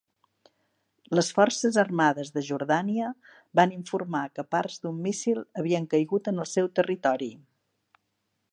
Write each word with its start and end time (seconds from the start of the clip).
Les 1.17 1.27
forces 1.39 1.75
armades 1.83 2.31
de 2.37 2.41
Jordània 2.47 3.11
van 3.61 3.75
informar 3.75 4.23
que 4.39 4.47
parts 4.57 4.81
d'un 4.87 4.99
míssil 5.05 5.43
havien 5.63 5.89
caigut 5.95 6.31
en 6.33 6.45
el 6.45 6.49
seu 6.57 6.71
territori. 6.81 7.33